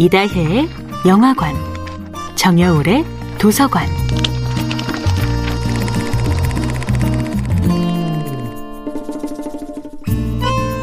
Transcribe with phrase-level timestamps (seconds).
[0.00, 0.68] 이다혜의
[1.08, 1.56] 영화관,
[2.36, 3.04] 정여울의
[3.36, 3.88] 도서관.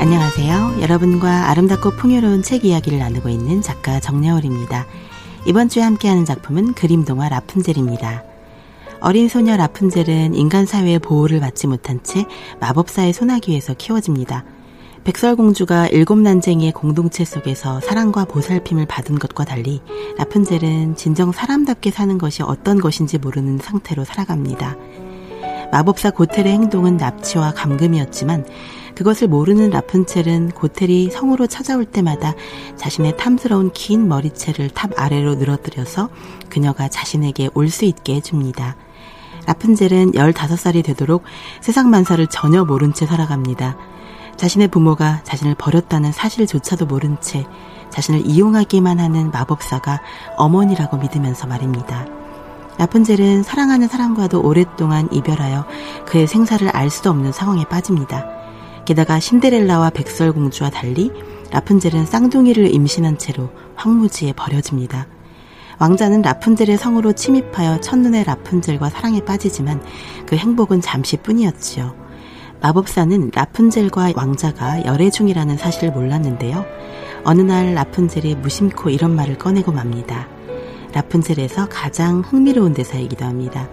[0.02, 0.82] 안녕하세요.
[0.82, 4.86] 여러분과 아름답고 풍요로운 책 이야기를 나누고 있는 작가 정여울입니다.
[5.48, 8.22] 이번 주에 함께하는 작품은 그림동화 라푼젤입니다.
[9.00, 12.26] 어린 소녀 라푼젤은 인간 사회의 보호를 받지 못한 채
[12.60, 14.44] 마법사의 소나기에서 키워집니다.
[15.06, 19.84] 백설공주가 일곱 난쟁이의 공동체 속에서 사랑과 보살핌을 받은 것과 달리
[20.18, 24.76] 라푼젤은 진정 사람답게 사는 것이 어떤 것인지 모르는 상태로 살아갑니다.
[25.72, 28.48] 마법사 고텔의 행동은 납치와 감금이었지만
[28.96, 32.34] 그것을 모르는 라푼첼은 고텔이 성으로 찾아올 때마다
[32.76, 36.10] 자신의 탐스러운 긴 머리채를 탑 아래로 늘어뜨려서
[36.50, 38.76] 그녀가 자신에게 올 수 있게 해줍니다.
[39.46, 41.24] 라푼젤은 15살이 되도록
[41.62, 43.78] 세상 만사를 전혀 모른 채 살아갑니다.
[44.38, 47.46] 자신의 부모가 자신을 버렸다는 사실조차도 모른 채
[47.90, 50.02] 자신을 이용하기만 하는 마법사가
[50.38, 52.06] 어머니라고 믿으면서 말입니다.
[52.78, 55.66] 라푼젤은 사랑하는 사람과도 오랫동안 이별하여
[56.06, 58.26] 그의 생사를 알 수도 없는 상황에 빠집니다.
[58.84, 61.12] 게다가 신데렐라와 백설공주와 달리
[61.52, 65.08] 라푼젤은 쌍둥이를 임신한 채로 황무지에 버려집니다.
[65.80, 69.82] 왕자는 라푼젤의 성으로 침입하여 첫눈에 라푼젤과 사랑에 빠지지만
[70.26, 72.05] 그 행복은 잠시뿐이었지요.
[72.66, 76.66] 마법사는 라푼젤과 왕자가 열애 중이라는 사실을 몰랐는데요.
[77.24, 80.28] 어느 날 라푼젤이 무심코 이런 말을 꺼내고 맙니다.
[80.94, 83.70] 라푼젤에서 가장 흥미로운 대사이기도 합니다.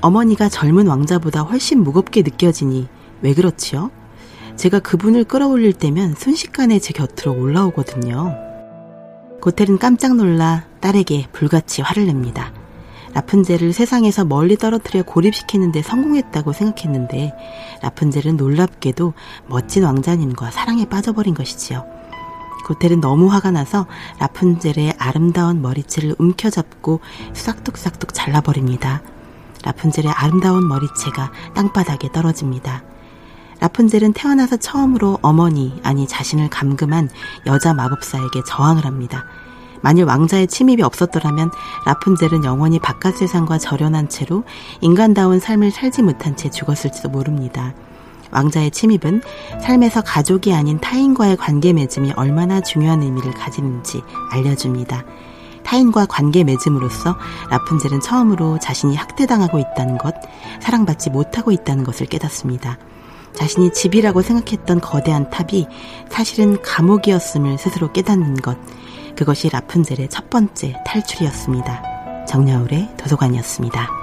[0.00, 2.88] 어머니가 젊은 왕자보다 훨씬 무겁게 느껴지니
[3.20, 3.92] 왜 그렇지요?
[4.56, 8.34] 제가 그분을 끌어올릴 때면 순식간에 제 곁으로 올라오거든요.
[9.40, 12.52] 고텔은 깜짝 놀라 딸에게 불같이 화를 냅니다.
[13.14, 17.32] 라푼젤을 세상에서 멀리 떨어뜨려 고립시키는데 성공했다고 생각했는데
[17.82, 19.12] 라푼젤은 놀랍게도
[19.48, 21.84] 멋진 왕자님과 사랑에 빠져버린 것이지요.
[22.66, 23.86] 고텔은 너무 화가 나서
[24.18, 27.00] 라푼젤의 아름다운 머리채를 움켜잡고
[27.34, 29.02] 싹둑싹둑 잘라버립니다.
[29.64, 32.84] 라푼젤의 아름다운 머리채가 땅바닥에 떨어집니다.
[33.60, 37.10] 라푼젤은 태어나서 처음으로 어머니, 아니 자신을 감금한
[37.46, 39.24] 여자 마법사에게 저항을 합니다.
[39.82, 41.50] 만일 왕자의 침입이 없었더라면
[41.84, 44.44] 라푼젤은 영원히 바깥 세상과 절연한 채로
[44.80, 47.74] 인간다운 삶을 살지 못한 채 죽었을지도 모릅니다.
[48.30, 49.20] 왕자의 침입은
[49.60, 55.04] 삶에서 가족이 아닌 타인과의 관계 맺음이 얼마나 중요한 의미를 가지는지 알려줍니다.
[55.64, 57.16] 타인과 관계 맺음으로써
[57.50, 60.14] 라푼젤은 처음으로 자신이 학대당하고 있다는 것,
[60.60, 62.78] 사랑받지 못하고 있다는 것을 깨닫습니다.
[63.34, 65.66] 자신이 집이라고 생각했던 거대한 탑이
[66.10, 68.58] 사실은 감옥이었음을 스스로 깨닫는 것,
[69.22, 72.24] 그것이 라푼젤의 첫 번째 탈출이었습니다.
[72.26, 74.01] 정여울의 도서관이었습니다.